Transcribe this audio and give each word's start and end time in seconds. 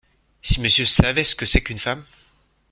Si 0.41 0.59
Monsieur 0.59 0.85
savait 0.85 1.23
ce 1.23 1.35
que 1.35 1.45
c’est 1.45 1.61
qu’une 1.61 1.77
femme! 1.77 2.03